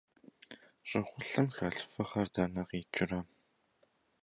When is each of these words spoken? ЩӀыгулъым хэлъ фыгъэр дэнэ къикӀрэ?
ЩӀыгулъым 0.87 1.47
хэлъ 1.55 1.81
фыгъэр 1.91 2.27
дэнэ 2.33 2.61
къикӀрэ? 2.67 3.19